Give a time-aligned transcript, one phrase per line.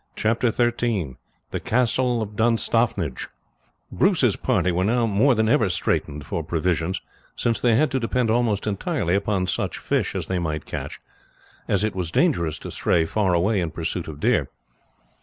[0.15, 1.15] Chapter XIII
[1.51, 3.27] The Castle of Dunstaffnage
[3.91, 6.99] Bruce's party were now more than ever straitened for provisions,
[7.35, 10.99] since they had to depend almost entirely upon such fish as they might catch,
[11.67, 14.49] as it was dangerous to stray far away in pursuit of deer.